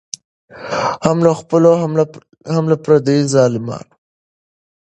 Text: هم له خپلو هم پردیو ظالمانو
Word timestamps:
هم 1.05 1.17
له 1.25 1.31
خپلو 1.39 1.71
هم 2.55 2.65
پردیو 2.83 3.31
ظالمانو 3.33 3.93